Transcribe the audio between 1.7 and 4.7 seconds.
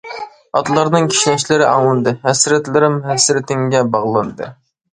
ئاڭلاندى، ھەسرەتلىرىم ھەسرىتىڭگە باغلاندى.